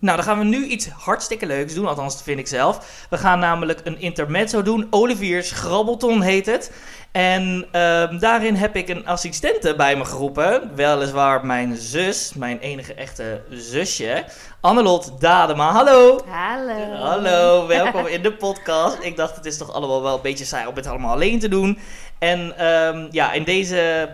Nou, 0.01 0.15
dan 0.15 0.25
gaan 0.25 0.38
we 0.38 0.45
nu 0.45 0.65
iets 0.65 0.88
hartstikke 0.88 1.45
leuks 1.45 1.74
doen, 1.74 1.88
althans 1.88 2.13
dat 2.13 2.24
vind 2.24 2.39
ik 2.39 2.48
zelf. 2.48 3.06
We 3.09 3.18
gaan 3.18 3.39
namelijk 3.39 3.81
een 3.83 4.00
intermezzo 4.00 4.62
doen. 4.62 4.88
Olivier's 4.89 5.51
Grabbelton 5.51 6.21
heet 6.21 6.45
het. 6.45 6.71
En 7.12 7.65
uh, 7.65 8.19
daarin 8.19 8.56
heb 8.56 8.75
ik 8.75 8.89
een 8.89 9.07
assistente 9.07 9.75
bij 9.75 9.95
me 9.95 10.06
geroepen. 10.06 10.75
Weliswaar 10.75 11.45
mijn 11.45 11.75
zus, 11.75 12.33
mijn 12.33 12.59
enige 12.59 12.94
echte 12.94 13.42
zusje. 13.50 14.25
Annelot 14.62 15.12
Dadema, 15.19 15.71
hallo. 15.71 16.19
Hallo. 16.27 16.95
Hallo, 16.95 17.68
welkom 17.68 18.06
in 18.06 18.21
de 18.21 18.33
podcast. 18.33 18.98
Ik 19.01 19.15
dacht, 19.15 19.36
het 19.36 19.45
is 19.45 19.57
toch 19.57 19.74
allemaal 19.74 20.01
wel 20.01 20.15
een 20.15 20.21
beetje 20.21 20.45
saai 20.45 20.68
om 20.68 20.75
het 20.75 20.88
allemaal 20.88 21.13
alleen 21.13 21.39
te 21.39 21.50
doen. 21.50 21.80
En 22.19 22.65
um, 22.68 23.07
ja, 23.12 23.31
in 23.31 23.44
deze 23.44 24.09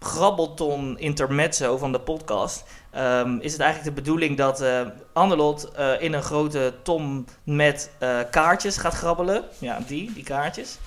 grabbelton 0.00 0.98
intermezzo 0.98 1.76
van 1.76 1.92
de 1.92 2.00
podcast... 2.00 2.64
Um, 2.98 3.40
is 3.40 3.52
het 3.52 3.60
eigenlijk 3.60 3.96
de 3.96 4.02
bedoeling 4.02 4.36
dat 4.36 4.62
uh, 4.62 4.80
Annelot 5.12 5.70
uh, 5.78 6.02
in 6.02 6.12
een 6.12 6.22
grote 6.22 6.74
tom 6.82 7.24
met 7.44 7.90
uh, 8.00 8.18
kaartjes 8.30 8.76
gaat 8.76 8.94
grabbelen. 8.94 9.44
Ja, 9.58 9.78
die, 9.86 10.12
die 10.12 10.24
kaartjes. 10.24 10.78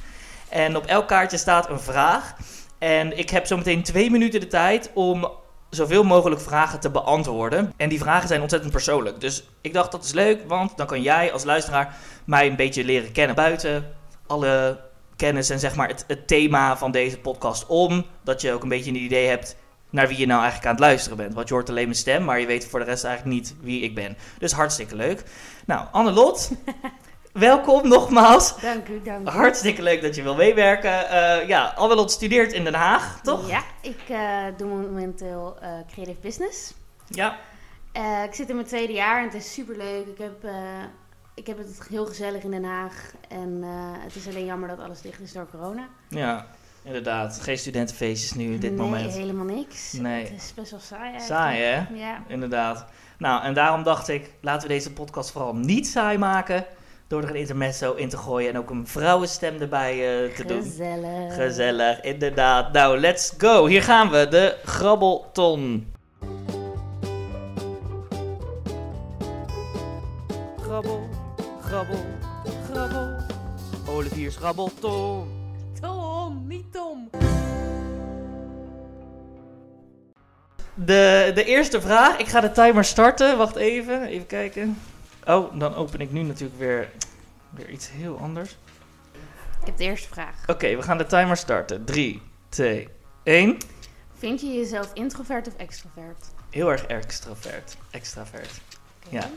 En 0.49 0.75
op 0.75 0.85
elk 0.85 1.07
kaartje 1.07 1.37
staat 1.37 1.69
een 1.69 1.79
vraag. 1.79 2.35
En 2.77 3.17
ik 3.17 3.29
heb 3.29 3.45
zometeen 3.45 3.83
twee 3.83 4.11
minuten 4.11 4.39
de 4.39 4.47
tijd 4.47 4.91
om 4.93 5.31
zoveel 5.69 6.03
mogelijk 6.03 6.41
vragen 6.41 6.79
te 6.79 6.89
beantwoorden. 6.89 7.73
En 7.77 7.89
die 7.89 7.99
vragen 7.99 8.27
zijn 8.27 8.41
ontzettend 8.41 8.71
persoonlijk. 8.71 9.21
Dus 9.21 9.43
ik 9.61 9.73
dacht 9.73 9.91
dat 9.91 10.03
is 10.03 10.13
leuk, 10.13 10.41
want 10.47 10.77
dan 10.77 10.87
kan 10.87 11.01
jij 11.01 11.33
als 11.33 11.43
luisteraar 11.43 11.95
mij 12.25 12.47
een 12.47 12.55
beetje 12.55 12.83
leren 12.83 13.11
kennen 13.11 13.35
buiten 13.35 13.95
alle 14.27 14.79
kennis 15.15 15.49
en 15.49 15.59
zeg 15.59 15.75
maar 15.75 15.87
het, 15.87 16.03
het 16.07 16.27
thema 16.27 16.77
van 16.77 16.91
deze 16.91 17.19
podcast 17.19 17.65
om. 17.65 18.05
Dat 18.23 18.41
je 18.41 18.53
ook 18.53 18.63
een 18.63 18.69
beetje 18.69 18.91
een 18.91 19.03
idee 19.03 19.27
hebt 19.27 19.55
naar 19.89 20.07
wie 20.07 20.17
je 20.17 20.25
nou 20.25 20.41
eigenlijk 20.41 20.69
aan 20.69 20.75
het 20.75 20.85
luisteren 20.85 21.17
bent. 21.17 21.33
Want 21.33 21.47
je 21.47 21.53
hoort 21.53 21.69
alleen 21.69 21.83
mijn 21.83 21.95
stem, 21.95 22.23
maar 22.23 22.39
je 22.39 22.45
weet 22.45 22.65
voor 22.67 22.79
de 22.79 22.85
rest 22.85 23.03
eigenlijk 23.03 23.35
niet 23.35 23.55
wie 23.61 23.81
ik 23.81 23.95
ben. 23.95 24.17
Dus 24.37 24.51
hartstikke 24.51 24.95
leuk. 24.95 25.23
Nou, 25.65 25.87
Annelot, 25.91 26.51
welkom 27.31 27.87
nogmaals. 27.87 28.61
Dank 28.61 28.87
u, 28.87 29.01
dank 29.01 29.27
u. 29.27 29.31
Hartstikke 29.31 29.81
leuk 29.81 30.01
dat 30.01 30.15
je 30.15 30.23
wil 30.23 30.35
meewerken. 30.35 31.03
Uh, 31.03 31.47
ja, 31.47 31.73
Annelot 31.75 32.11
studeert 32.11 32.53
in 32.53 32.63
Den 32.63 32.73
Haag, 32.73 33.21
toch? 33.21 33.49
Ja, 33.49 33.63
ik 33.81 33.99
uh, 34.09 34.43
doe 34.57 34.67
momenteel 34.67 35.57
uh, 35.61 35.69
creative 35.91 36.19
business. 36.21 36.73
Ja. 37.07 37.37
ik 38.23 38.33
zit 38.33 38.49
in 38.49 38.55
mijn 38.55 38.67
tweede 38.67 38.93
jaar 38.93 39.17
en 39.17 39.23
het 39.23 39.33
is 39.33 39.53
super 39.53 39.77
leuk. 39.77 40.07
Ik 40.07 40.17
heb, 40.17 40.51
ik 41.35 41.47
heb 41.47 41.57
het 41.57 41.87
heel 41.89 42.05
gezellig 42.05 42.43
in 42.43 42.51
Den 42.51 42.63
Haag. 42.63 43.11
En 43.27 43.63
het 43.99 44.15
is 44.15 44.27
alleen 44.27 44.45
jammer 44.45 44.69
dat 44.69 44.79
alles 44.79 45.01
dicht 45.01 45.19
is 45.19 45.31
door 45.31 45.47
corona. 45.51 45.87
Ja, 46.09 46.45
Inderdaad, 46.83 47.39
geen 47.41 47.57
studentenfeestjes 47.57 48.33
nu 48.33 48.43
in 48.43 48.59
dit 48.59 48.71
nee, 48.71 48.79
moment. 48.79 49.05
Nee, 49.05 49.19
helemaal 49.19 49.45
niks. 49.45 49.93
Nee. 49.93 50.23
Het 50.23 50.41
is 50.41 50.53
best 50.55 50.71
wel 50.71 50.79
saai 50.79 51.11
eigenlijk. 51.11 51.41
Saai, 51.41 51.61
hè? 51.61 51.83
Ja. 51.93 52.23
Inderdaad. 52.27 52.85
Nou, 53.17 53.43
en 53.43 53.53
daarom 53.53 53.83
dacht 53.83 54.07
ik, 54.07 54.31
laten 54.41 54.67
we 54.67 54.73
deze 54.73 54.93
podcast 54.93 55.31
vooral 55.31 55.55
niet 55.55 55.87
saai 55.87 56.17
maken... 56.17 56.65
door 57.07 57.23
er 57.23 57.29
een 57.29 57.35
intermezzo 57.35 57.93
in 57.93 58.09
te 58.09 58.17
gooien 58.17 58.49
en 58.49 58.57
ook 58.57 58.69
een 58.69 58.87
vrouwenstem 58.87 59.61
erbij 59.61 59.93
uh, 59.93 60.35
te 60.35 60.45
doen. 60.45 60.61
Gezellig. 60.61 61.35
Gezellig, 61.35 62.01
inderdaad. 62.01 62.73
Nou, 62.73 62.99
let's 62.99 63.33
go. 63.37 63.65
Hier 63.65 63.83
gaan 63.83 64.09
we, 64.09 64.27
de 64.27 64.57
grabbelton. 64.63 65.93
Grabbel, 70.61 71.09
grabbel, 71.61 72.05
grabbel. 72.71 73.15
Olivier's 73.87 74.35
grabbelton. 74.35 75.38
Tom, 75.81 76.47
niet 76.47 76.71
Tom. 76.71 77.09
De, 80.73 81.31
de 81.33 81.43
eerste 81.43 81.81
vraag. 81.81 82.17
Ik 82.17 82.27
ga 82.27 82.39
de 82.39 82.51
timer 82.51 82.83
starten. 82.83 83.37
Wacht 83.37 83.55
even. 83.55 84.03
Even 84.03 84.27
kijken. 84.27 84.77
Oh, 85.25 85.59
dan 85.59 85.75
open 85.75 85.99
ik 85.99 86.11
nu 86.11 86.21
natuurlijk 86.21 86.59
weer, 86.59 86.89
weer 87.49 87.69
iets 87.69 87.89
heel 87.91 88.17
anders. 88.17 88.57
Ik 89.59 89.65
heb 89.65 89.77
de 89.77 89.83
eerste 89.83 90.07
vraag. 90.07 90.41
Oké, 90.41 90.51
okay, 90.51 90.77
we 90.77 90.81
gaan 90.81 90.97
de 90.97 91.05
timer 91.05 91.37
starten. 91.37 91.85
3, 91.85 92.21
2, 92.49 92.87
1. 93.23 93.57
Vind 94.17 94.41
je 94.41 94.47
jezelf 94.47 94.91
introvert 94.93 95.47
of 95.47 95.55
extrovert? 95.55 96.25
Heel 96.49 96.71
erg 96.71 96.85
extrovert. 96.85 97.77
Extravert. 97.91 98.61
Okay. 99.07 99.19
Ja. 99.19 99.29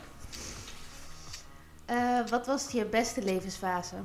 Uh, 1.89 2.27
wat 2.29 2.45
was 2.45 2.71
je 2.71 2.85
beste 2.85 3.21
levensfase? 3.21 3.95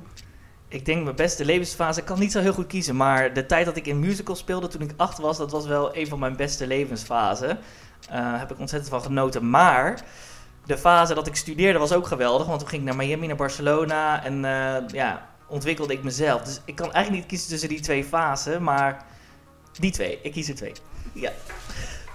Ik 0.69 0.85
denk 0.85 1.03
mijn 1.03 1.15
beste 1.15 1.45
levensfase. 1.45 1.99
Ik 1.99 2.05
kan 2.05 2.19
niet 2.19 2.31
zo 2.31 2.39
heel 2.39 2.53
goed 2.53 2.67
kiezen, 2.67 2.95
maar 2.95 3.33
de 3.33 3.45
tijd 3.45 3.65
dat 3.65 3.75
ik 3.75 3.87
in 3.87 3.99
musical 3.99 4.35
speelde 4.35 4.67
toen 4.67 4.81
ik 4.81 4.93
acht 4.97 5.17
was, 5.17 5.37
dat 5.37 5.51
was 5.51 5.65
wel 5.65 5.95
een 5.95 6.07
van 6.07 6.19
mijn 6.19 6.35
beste 6.35 6.67
levensfasen. 6.67 7.59
Uh, 8.11 8.39
heb 8.39 8.51
ik 8.51 8.59
ontzettend 8.59 8.91
van 8.91 9.01
genoten. 9.01 9.49
Maar 9.49 10.01
de 10.65 10.77
fase 10.77 11.13
dat 11.13 11.27
ik 11.27 11.35
studeerde 11.35 11.79
was 11.79 11.93
ook 11.93 12.07
geweldig, 12.07 12.47
want 12.47 12.59
toen 12.59 12.69
ging 12.69 12.81
ik 12.81 12.87
naar 12.87 12.97
Miami, 12.97 13.27
naar 13.27 13.35
Barcelona 13.35 14.23
en 14.23 14.43
uh, 14.43 14.87
ja, 14.87 15.29
ontwikkelde 15.47 15.93
ik 15.93 16.03
mezelf. 16.03 16.41
Dus 16.41 16.61
ik 16.65 16.75
kan 16.75 16.93
eigenlijk 16.93 17.23
niet 17.23 17.31
kiezen 17.31 17.49
tussen 17.49 17.69
die 17.69 17.79
twee 17.79 18.03
fasen, 18.03 18.63
maar 18.63 19.05
die 19.79 19.91
twee. 19.91 20.19
Ik 20.21 20.31
kies 20.31 20.49
er 20.49 20.55
twee. 20.55 20.73
Ja. 21.13 21.31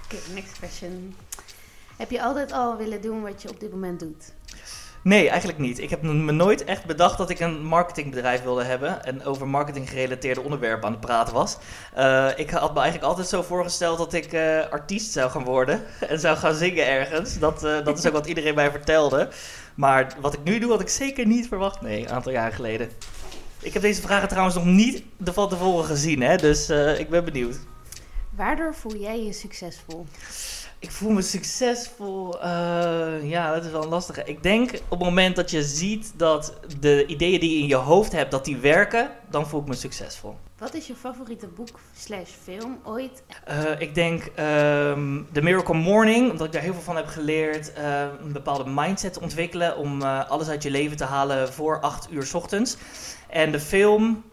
Oké, 0.05 0.17
next 0.35 0.59
question. 0.59 1.17
Heb 1.97 2.11
je 2.11 2.23
altijd 2.23 2.53
al 2.53 2.77
willen 2.77 3.01
doen 3.01 3.23
wat 3.23 3.43
je 3.43 3.49
op 3.49 3.61
dit 3.61 3.71
moment 3.71 4.01
doet? 4.01 4.33
Nee, 5.05 5.29
eigenlijk 5.29 5.59
niet. 5.59 5.79
Ik 5.79 5.91
heb 5.91 6.03
me 6.03 6.33
nooit 6.33 6.65
echt 6.65 6.85
bedacht 6.85 7.19
dat 7.19 7.31
ik 7.31 7.41
een 7.41 7.65
marketingbedrijf 7.65 8.43
wilde 8.43 8.65
hebben 8.65 9.05
en 9.05 9.25
over 9.25 9.49
marketing 9.49 9.91
gerelateerde 9.91 10.41
onderwerpen 10.41 10.87
aan 10.87 10.93
het 10.93 11.01
praten 11.01 11.35
was. 11.35 11.57
Uh, 11.99 12.29
ik 12.37 12.51
had 12.51 12.75
me 12.75 12.81
eigenlijk 12.81 13.11
altijd 13.11 13.29
zo 13.29 13.43
voorgesteld 13.43 13.99
dat 13.99 14.13
ik 14.13 14.33
uh, 14.33 14.59
artiest 14.71 15.13
zou 15.13 15.31
gaan 15.31 15.45
worden 15.45 15.83
en 16.09 16.21
zou 16.21 16.37
gaan 16.37 16.55
zingen 16.55 16.87
ergens. 16.87 17.39
Dat, 17.39 17.65
uh, 17.65 17.85
dat 17.85 17.99
is 17.99 18.07
ook 18.07 18.13
wat 18.13 18.27
iedereen 18.27 18.55
mij 18.55 18.71
vertelde. 18.71 19.29
Maar 19.75 20.17
wat 20.21 20.35
ik 20.35 20.45
nu 20.45 20.59
doe, 20.59 20.71
had 20.71 20.81
ik 20.81 20.89
zeker 20.89 21.27
niet 21.27 21.49
verwacht. 21.49 21.81
Nee, 21.81 22.01
een 22.01 22.13
aantal 22.13 22.33
jaar 22.33 22.53
geleden. 22.53 22.89
Ik 23.61 23.73
heb 23.73 23.83
deze 23.83 24.03
vragen 24.03 24.29
trouwens 24.29 24.57
nog 24.57 24.65
niet 24.65 25.03
van 25.25 25.49
tevoren 25.49 25.85
gezien, 25.85 26.21
hè? 26.21 26.37
dus 26.37 26.71
ik 26.99 27.11
ben 27.11 27.25
benieuwd. 27.25 27.59
Waardoor 28.31 28.75
voel 28.75 28.97
jij 28.97 29.25
je 29.25 29.33
succesvol? 29.33 30.07
Ik 30.79 30.91
voel 30.91 31.11
me 31.11 31.23
succesvol. 31.23 32.41
Eh, 32.41 33.31
ja, 33.31 33.55
dat 33.55 33.65
is 33.65 33.71
wel 33.71 33.83
een 33.83 33.89
lastige. 33.89 34.23
Ik 34.25 34.43
denk 34.43 34.71
op 34.73 34.99
het 34.99 35.09
moment 35.09 35.37
dat 35.37 35.51
je 35.51 35.63
ziet 35.63 36.13
dat 36.17 36.55
de 36.81 37.07
ideeën 37.07 37.41
die 37.41 37.51
je 37.57 37.59
in 37.59 37.67
je 37.67 37.75
hoofd 37.75 38.13
hebt, 38.13 38.31
dat 38.31 38.45
die 38.45 38.57
werken, 38.57 39.11
dan 39.31 39.49
voel 39.49 39.61
ik 39.61 39.67
me 39.67 39.75
succesvol. 39.75 40.37
Wat 40.59 40.75
is 40.75 40.87
je 40.87 40.95
favoriete 40.95 41.47
boek 41.47 41.81
slash 41.97 42.31
film 42.43 42.79
ooit? 42.85 43.23
Uh, 43.49 43.81
ik 43.81 43.95
denk 43.95 44.23
um, 44.23 45.29
The 45.33 45.43
Miracle 45.43 45.75
Morning, 45.75 46.31
omdat 46.31 46.47
ik 46.47 46.53
daar 46.53 46.63
heel 46.63 46.73
veel 46.73 46.83
van 46.83 46.97
heb 46.97 47.07
geleerd. 47.07 47.73
Uh, 47.79 48.05
een 48.25 48.33
bepaalde 48.33 48.71
mindset 48.71 49.13
te 49.13 49.21
ontwikkelen 49.21 49.77
om 49.77 50.03
alles 50.03 50.49
uit 50.49 50.63
je 50.63 50.71
leven 50.71 50.97
te 50.97 51.05
halen 51.05 51.53
voor 51.53 51.81
8 51.81 52.13
uur 52.13 52.27
s 52.27 52.35
ochtends. 52.35 52.77
En 53.29 53.53
de 53.53 53.61
film 53.61 54.25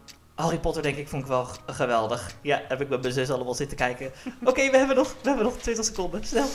Harry 0.42 0.58
Potter 0.58 0.82
denk 0.82 0.96
ik 0.96 1.08
vond 1.08 1.22
ik 1.22 1.28
wel 1.28 1.46
geweldig. 1.66 2.34
Ja, 2.40 2.62
heb 2.68 2.80
ik 2.80 2.88
met 2.88 3.02
mijn 3.02 3.14
zus 3.14 3.30
allemaal 3.30 3.54
zitten 3.54 3.76
kijken. 3.76 4.12
Oké, 4.44 4.70
we, 4.70 4.76
hebben 4.76 4.96
nog, 4.96 5.14
we 5.22 5.28
hebben 5.28 5.44
nog 5.44 5.58
20 5.58 5.84
seconden. 5.84 6.24
Snel. 6.24 6.48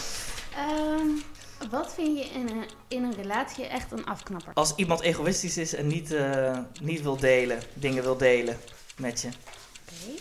Um, 1.00 1.24
wat 1.70 1.94
vind 1.94 2.17
je 2.17 2.24
in 2.24 2.50
een, 2.50 2.63
in 2.88 3.03
een 3.03 3.15
relatie 3.15 3.65
echt 3.65 3.91
een 3.91 4.06
afknapper? 4.06 4.53
Als 4.53 4.74
iemand 4.75 5.01
egoïstisch 5.01 5.58
is 5.58 5.75
en 5.75 5.88
niet, 5.88 6.12
uh, 6.12 6.58
niet 6.82 7.01
wil 7.01 7.17
delen, 7.17 7.60
dingen 7.74 8.03
wil 8.03 8.17
delen 8.17 8.58
met 8.98 9.22
je. 9.22 9.27
Oké. 9.27 10.20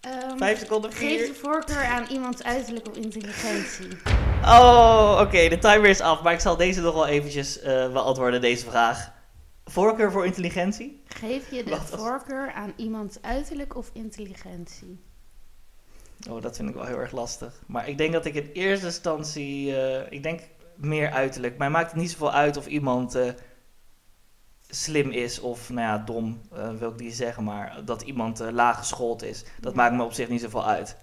Okay. 0.00 0.30
Um, 0.30 0.38
Vijf 0.38 0.58
seconden, 0.58 0.92
vier. 0.92 1.18
Geef 1.18 1.28
de 1.28 1.34
voorkeur 1.34 1.84
aan 1.84 2.06
iemands 2.10 2.42
uiterlijk 2.42 2.88
of 2.88 2.96
intelligentie. 2.96 3.88
Oh, 4.44 5.10
oké, 5.12 5.22
okay, 5.22 5.48
de 5.48 5.58
timer 5.58 5.90
is 5.90 6.00
af. 6.00 6.22
Maar 6.22 6.32
ik 6.32 6.40
zal 6.40 6.56
deze 6.56 6.80
nog 6.80 6.94
wel 6.94 7.06
eventjes 7.06 7.62
uh, 7.62 7.92
beantwoorden, 7.92 8.40
deze 8.40 8.64
vraag. 8.70 9.14
Voorkeur 9.70 10.12
voor 10.12 10.26
intelligentie? 10.26 11.02
Geef 11.04 11.50
je 11.50 11.64
de 11.64 11.76
voorkeur 11.76 12.52
aan 12.52 12.72
iemands 12.76 13.22
uiterlijk 13.22 13.76
of 13.76 13.90
intelligentie? 13.92 15.00
Oh, 16.30 16.42
dat 16.42 16.56
vind 16.56 16.68
ik 16.68 16.74
wel 16.74 16.84
heel 16.84 16.98
erg 16.98 17.12
lastig. 17.12 17.62
Maar 17.66 17.88
ik 17.88 17.98
denk 17.98 18.12
dat 18.12 18.24
ik 18.24 18.34
in 18.34 18.50
eerste 18.52 18.86
instantie, 18.86 19.70
uh, 19.70 20.12
ik 20.12 20.22
denk 20.22 20.40
meer 20.74 21.10
uiterlijk. 21.10 21.58
Mij 21.58 21.70
maakt 21.70 21.90
het 21.90 22.00
niet 22.00 22.10
zoveel 22.10 22.32
uit 22.32 22.56
of 22.56 22.66
iemand 22.66 23.16
uh, 23.16 23.30
slim 24.68 25.10
is 25.10 25.40
of, 25.40 25.68
nou 25.70 25.80
ja, 25.80 26.04
dom 26.04 26.40
uh, 26.52 26.70
wil 26.70 26.90
ik 26.90 27.00
niet 27.00 27.16
zeggen, 27.16 27.44
maar 27.44 27.84
dat 27.84 28.02
iemand 28.02 28.38
laag 28.38 28.78
geschoold 28.78 29.22
is. 29.22 29.44
Dat 29.60 29.74
maakt 29.74 29.94
me 29.94 30.04
op 30.04 30.12
zich 30.12 30.28
niet 30.28 30.40
zoveel 30.40 30.66
uit. 30.66 30.96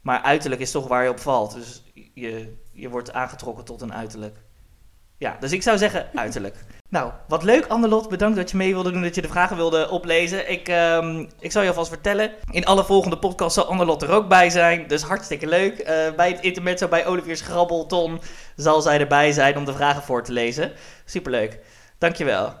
Maar 0.00 0.22
uiterlijk 0.22 0.60
is 0.60 0.70
toch 0.70 0.88
waar 0.88 1.02
je 1.02 1.10
op 1.10 1.20
valt. 1.20 1.54
Dus 1.54 1.82
je, 2.14 2.56
je 2.72 2.88
wordt 2.88 3.12
aangetrokken 3.12 3.64
tot 3.64 3.80
een 3.80 3.94
uiterlijk. 3.94 4.38
Ja, 5.20 5.36
dus 5.40 5.52
ik 5.52 5.62
zou 5.62 5.78
zeggen 5.78 6.06
uiterlijk. 6.14 6.56
Nou, 6.88 7.12
wat 7.28 7.42
leuk 7.42 7.66
Annelot. 7.66 8.08
Bedankt 8.08 8.36
dat 8.36 8.50
je 8.50 8.56
mee 8.56 8.72
wilde 8.72 8.92
doen, 8.92 9.02
dat 9.02 9.14
je 9.14 9.22
de 9.22 9.28
vragen 9.28 9.56
wilde 9.56 9.90
oplezen. 9.90 10.50
Ik, 10.50 10.68
um, 10.68 11.28
ik 11.40 11.52
zal 11.52 11.62
je 11.62 11.68
alvast 11.68 11.88
vertellen. 11.88 12.30
In 12.50 12.64
alle 12.64 12.84
volgende 12.84 13.18
podcasts 13.18 13.54
zal 13.54 13.64
Annelot 13.64 14.02
er 14.02 14.10
ook 14.10 14.28
bij 14.28 14.50
zijn. 14.50 14.86
Dus 14.86 15.02
hartstikke 15.02 15.46
leuk. 15.46 15.78
Uh, 15.78 15.86
bij 16.16 16.30
het 16.30 16.40
intermezzo 16.40 16.88
bij 16.88 17.06
Olivier's 17.06 17.40
Grabbelton 17.40 18.20
zal 18.56 18.80
zij 18.80 19.00
erbij 19.00 19.32
zijn 19.32 19.56
om 19.56 19.64
de 19.64 19.72
vragen 19.72 20.02
voor 20.02 20.22
te 20.24 20.32
lezen. 20.32 20.72
Superleuk. 21.04 21.58
Dankjewel. 21.98 22.54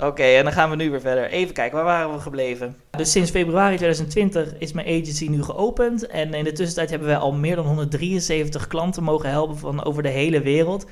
Oké, 0.00 0.22
en 0.22 0.44
dan 0.44 0.52
gaan 0.52 0.70
we 0.70 0.76
nu 0.76 0.90
weer 0.90 1.00
verder. 1.00 1.30
Even 1.30 1.54
kijken, 1.54 1.76
waar 1.76 1.84
waren 1.84 2.12
we 2.12 2.20
gebleven? 2.20 2.76
Dus 2.90 3.10
sinds 3.10 3.30
februari 3.30 3.76
2020 3.76 4.58
is 4.58 4.72
mijn 4.72 4.86
agency 4.86 5.28
nu 5.28 5.42
geopend. 5.42 6.06
En 6.06 6.34
in 6.34 6.44
de 6.44 6.52
tussentijd 6.52 6.90
hebben 6.90 7.08
wij 7.08 7.16
al 7.16 7.32
meer 7.32 7.56
dan 7.56 7.66
173 7.66 8.66
klanten 8.66 9.02
mogen 9.02 9.30
helpen 9.30 9.58
van 9.58 9.84
over 9.84 10.02
de 10.02 10.08
hele 10.08 10.40
wereld. 10.40 10.86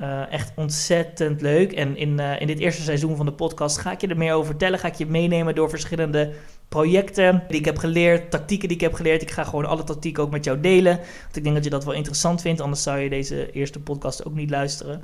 Uh, 0.00 0.32
echt 0.32 0.52
ontzettend 0.56 1.40
leuk. 1.40 1.72
En 1.72 1.96
in, 1.96 2.20
uh, 2.20 2.40
in 2.40 2.46
dit 2.46 2.58
eerste 2.58 2.82
seizoen 2.82 3.16
van 3.16 3.26
de 3.26 3.32
podcast 3.32 3.78
ga 3.78 3.92
ik 3.92 4.00
je 4.00 4.06
er 4.06 4.16
meer 4.16 4.34
over 4.34 4.46
vertellen. 4.46 4.78
Ga 4.78 4.88
ik 4.88 4.94
je 4.94 5.06
meenemen 5.06 5.54
door 5.54 5.70
verschillende 5.70 6.32
projecten 6.68 7.44
die 7.48 7.58
ik 7.58 7.64
heb 7.64 7.78
geleerd, 7.78 8.30
tactieken 8.30 8.68
die 8.68 8.76
ik 8.76 8.82
heb 8.82 8.94
geleerd. 8.94 9.22
Ik 9.22 9.30
ga 9.30 9.44
gewoon 9.44 9.64
alle 9.64 9.84
tactieken 9.84 10.22
ook 10.22 10.30
met 10.30 10.44
jou 10.44 10.60
delen. 10.60 10.96
Want 10.96 11.36
ik 11.36 11.42
denk 11.42 11.54
dat 11.54 11.64
je 11.64 11.70
dat 11.70 11.84
wel 11.84 11.94
interessant 11.94 12.40
vindt. 12.40 12.60
Anders 12.60 12.82
zou 12.82 12.98
je 12.98 13.08
deze 13.08 13.50
eerste 13.50 13.80
podcast 13.80 14.24
ook 14.24 14.34
niet 14.34 14.50
luisteren. 14.50 15.02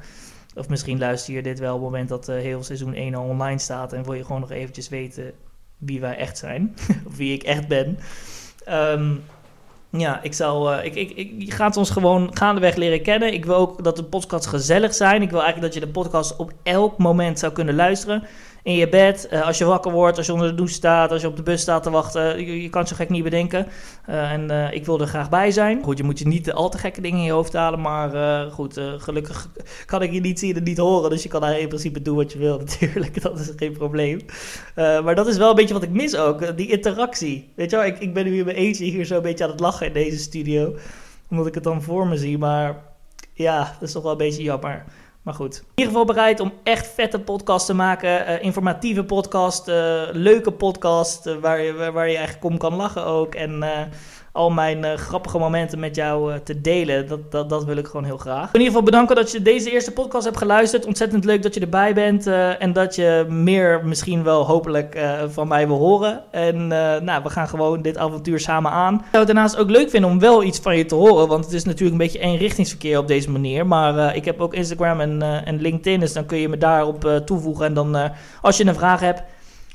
Of 0.54 0.68
misschien 0.68 0.98
luister 0.98 1.34
je 1.34 1.42
dit 1.42 1.58
wel 1.58 1.74
op 1.74 1.80
het 1.80 1.90
moment 1.90 2.08
dat 2.08 2.28
uh, 2.28 2.36
heel 2.36 2.62
seizoen 2.62 2.94
1 2.94 3.14
al 3.14 3.24
online 3.24 3.58
staat. 3.58 3.92
En 3.92 4.04
wil 4.04 4.14
je 4.14 4.24
gewoon 4.24 4.40
nog 4.40 4.50
eventjes 4.50 4.88
weten 4.88 5.32
wie 5.78 6.00
wij 6.00 6.16
echt 6.16 6.38
zijn. 6.38 6.74
of 7.06 7.16
wie 7.16 7.34
ik 7.34 7.42
echt 7.42 7.68
ben. 7.68 7.98
Um, 8.68 9.22
ja, 10.00 10.22
ik 10.22 10.34
zal. 10.34 10.72
Uh, 10.72 10.84
ik, 10.84 10.94
ik, 10.94 11.10
ik, 11.10 11.32
je 11.38 11.50
gaat 11.50 11.76
ons 11.76 11.90
gewoon 11.90 12.30
gaandeweg 12.36 12.76
leren 12.76 13.02
kennen. 13.02 13.32
Ik 13.32 13.44
wil 13.44 13.54
ook 13.54 13.84
dat 13.84 13.96
de 13.96 14.04
podcast 14.04 14.46
gezellig 14.46 14.94
zijn. 14.94 15.22
Ik 15.22 15.30
wil 15.30 15.42
eigenlijk 15.42 15.72
dat 15.72 15.82
je 15.82 15.86
de 15.86 15.92
podcast 15.92 16.36
op 16.36 16.52
elk 16.62 16.98
moment 16.98 17.38
zou 17.38 17.52
kunnen 17.52 17.74
luisteren 17.74 18.22
in 18.62 18.74
je 18.74 18.88
bed, 18.88 19.28
uh, 19.32 19.46
als 19.46 19.58
je 19.58 19.64
wakker 19.64 19.92
wordt, 19.92 20.16
als 20.16 20.26
je 20.26 20.32
onder 20.32 20.48
de 20.48 20.54
douche 20.54 20.74
staat, 20.74 21.10
als 21.10 21.20
je 21.20 21.26
op 21.26 21.36
de 21.36 21.42
bus 21.42 21.60
staat 21.60 21.82
te 21.82 21.90
wachten. 21.90 22.46
Je, 22.46 22.62
je 22.62 22.68
kan 22.68 22.86
zo 22.86 22.96
gek 22.96 23.08
niet 23.08 23.22
bedenken. 23.22 23.66
Uh, 24.08 24.32
en 24.32 24.72
ik 24.72 24.86
wil 24.86 25.00
er 25.00 25.06
graag 25.06 25.28
bij 25.28 25.50
zijn. 25.50 25.82
Goed, 25.82 25.98
je 25.98 26.04
moet 26.04 26.18
je 26.18 26.26
niet 26.26 26.52
al 26.52 26.68
te 26.68 26.78
gekke 26.78 27.00
dingen 27.00 27.18
in 27.18 27.24
je 27.24 27.32
hoofd 27.32 27.52
halen, 27.52 27.80
maar 27.80 28.50
goed, 28.50 28.80
gelukkig 28.96 29.48
kan 29.86 30.02
ik 30.02 30.12
je 30.12 30.20
niet 30.20 30.38
zien 30.38 30.56
en 30.56 30.62
niet 30.62 30.78
horen. 30.78 31.10
Dus 31.10 31.22
je 31.22 31.28
kan 31.28 31.40
daar 31.40 31.58
in 31.58 31.68
principe 31.68 32.02
doen 32.02 32.16
wat 32.16 32.32
je 32.32 32.38
wil 32.38 32.58
natuurlijk, 32.66 33.22
dat 33.22 33.38
is 33.38 33.52
geen 33.56 33.72
probleem. 33.72 34.20
maar 34.74 35.14
dat 35.14 35.26
is 35.26 35.36
wel 35.36 35.48
een 35.50 35.54
beetje 35.54 35.74
wat 35.74 35.82
ik 35.82 35.90
mis 35.90 36.16
ook, 36.16 36.56
die 36.56 36.70
interactie. 36.70 37.52
Weet 37.56 37.70
je 37.70 37.76
wel, 37.76 37.86
ik, 37.86 37.98
ik 37.98 38.14
ben 38.14 38.24
nu 38.24 38.38
in 38.38 38.44
mijn 38.44 38.56
eentje 38.56 38.84
hier 38.84 39.04
zo 39.04 39.16
een 39.16 39.22
beetje 39.22 39.44
aan 39.44 39.50
het 39.50 39.60
lachen 39.60 39.86
in 39.86 39.92
deze 39.92 40.18
studio. 40.18 40.74
Omdat 41.30 41.46
ik 41.46 41.54
het 41.54 41.64
dan 41.64 41.82
voor 41.82 42.06
me 42.06 42.16
zie, 42.16 42.38
maar 42.38 42.82
ja, 43.32 43.58
dat 43.58 43.88
is 43.88 43.92
toch 43.92 44.02
wel 44.02 44.12
een 44.12 44.18
beetje 44.18 44.42
jammer. 44.42 44.84
Maar 45.22 45.34
goed, 45.34 45.56
in 45.56 45.64
ieder 45.74 45.92
geval 45.92 46.06
bereid 46.06 46.40
om 46.40 46.52
echt 46.62 46.86
vette 46.86 47.20
podcasts 47.20 47.66
te 47.66 47.74
maken. 47.74 48.30
Uh, 48.30 48.42
informatieve 48.42 49.04
podcast, 49.04 49.68
uh, 49.68 50.02
leuke 50.12 50.50
podcast, 50.50 51.26
uh, 51.26 51.36
waar, 51.36 51.60
je, 51.60 51.90
waar 51.92 52.08
je 52.08 52.16
eigenlijk 52.16 52.44
om 52.44 52.58
kan 52.58 52.74
lachen 52.74 53.04
ook. 53.04 53.34
En 53.34 53.64
al 54.32 54.50
mijn 54.50 54.78
uh, 54.84 54.92
grappige 54.94 55.38
momenten 55.38 55.78
met 55.78 55.94
jou 55.94 56.32
uh, 56.32 56.38
te 56.38 56.60
delen. 56.60 57.08
Dat, 57.08 57.30
dat, 57.30 57.48
dat 57.48 57.64
wil 57.64 57.76
ik 57.76 57.86
gewoon 57.86 58.04
heel 58.04 58.16
graag. 58.16 58.46
In 58.46 58.52
ieder 58.52 58.66
geval 58.66 58.82
bedanken 58.82 59.16
dat 59.16 59.32
je 59.32 59.42
deze 59.42 59.70
eerste 59.70 59.92
podcast 59.92 60.24
hebt 60.24 60.36
geluisterd. 60.36 60.86
Ontzettend 60.86 61.24
leuk 61.24 61.42
dat 61.42 61.54
je 61.54 61.60
erbij 61.60 61.94
bent. 61.94 62.26
Uh, 62.26 62.62
en 62.62 62.72
dat 62.72 62.94
je 62.94 63.26
meer 63.28 63.84
misschien 63.84 64.22
wel 64.22 64.46
hopelijk 64.46 65.00
van 65.28 65.48
mij 65.48 65.66
wil 65.66 65.78
horen. 65.78 66.22
En 66.30 66.66
nou, 67.04 67.22
we 67.22 67.30
gaan 67.30 67.48
gewoon 67.48 67.82
dit 67.82 67.96
avontuur 67.96 68.40
samen 68.40 68.70
aan. 68.70 68.94
Ik 68.94 69.00
zou 69.00 69.24
het 69.24 69.26
daarnaast 69.26 69.56
ook 69.56 69.70
leuk 69.70 69.90
vinden 69.90 70.10
om 70.10 70.18
wel 70.18 70.42
iets 70.42 70.58
van 70.58 70.76
je 70.76 70.84
te 70.84 70.94
horen. 70.94 71.28
Want 71.28 71.44
het 71.44 71.54
is 71.54 71.64
natuurlijk 71.64 71.92
een 71.92 72.06
beetje 72.06 72.18
eenrichtingsverkeer 72.18 72.98
op 72.98 73.08
deze 73.08 73.30
manier. 73.30 73.66
Maar 73.66 74.16
ik 74.16 74.24
heb 74.24 74.40
ook 74.40 74.54
Instagram 74.54 75.00
en, 75.00 75.22
en 75.44 75.60
LinkedIn. 75.60 76.00
Dus 76.00 76.12
dan 76.12 76.26
kun 76.26 76.38
je 76.38 76.48
me 76.48 76.58
daarop 76.58 77.22
toevoegen. 77.24 77.66
En 77.66 77.74
dan 77.74 78.10
als 78.42 78.56
je 78.56 78.66
een 78.66 78.74
vraag 78.74 79.00
hebt, 79.00 79.22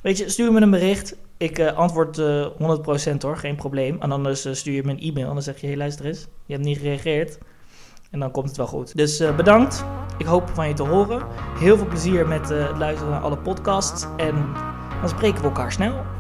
weet 0.02 0.18
je, 0.18 0.30
stuur 0.30 0.52
me 0.52 0.62
een 0.62 0.72
bericht. 0.72 1.16
Ik 1.38 1.60
uh, 1.60 1.74
antwoord 1.74 2.18
uh, 2.18 2.44
eh, 2.44 3.12
100% 3.14 3.18
hoor, 3.20 3.38
geen 3.38 3.56
probleem. 3.56 4.02
En 4.02 4.12
anders 4.12 4.46
uh, 4.46 4.54
stuur 4.54 4.74
je 4.74 4.84
me 4.84 4.92
een 4.92 5.00
e-mail 5.00 5.28
en 5.28 5.34
dan 5.34 5.44
zeg 5.44 5.62
je: 5.62 5.68
hey, 5.68 5.78
luister 5.78 6.06
eens, 6.06 6.28
je 6.46 6.54
hebt 6.54 6.66
niet 6.66 6.78
gereageerd. 6.78 7.38
En 8.12 8.20
dan 8.20 8.32
komt 8.32 8.48
het 8.48 8.58
wel 8.58 8.68
goed. 8.68 8.96
Dus 8.96 9.24
bedankt. 9.36 9.86
Ik 10.18 10.26
hoop 10.26 10.50
van 10.50 10.68
je 10.68 10.74
te 10.74 10.84
horen. 10.84 11.22
Heel 11.60 11.78
veel 11.78 11.88
plezier 11.88 12.28
met 12.28 12.50
het 12.50 12.78
luisteren 12.78 13.12
naar 13.12 13.22
alle 13.22 13.38
podcasts. 13.38 14.08
En 14.18 14.54
dan 15.00 15.10
spreken 15.10 15.42
we 15.42 15.48
elkaar 15.48 15.72
snel. 15.72 16.17